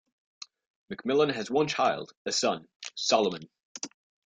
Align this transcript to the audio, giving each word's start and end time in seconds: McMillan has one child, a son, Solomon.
McMillan 0.91 1.31
has 1.31 1.51
one 1.51 1.67
child, 1.67 2.11
a 2.25 2.31
son, 2.31 2.67
Solomon. 2.95 3.47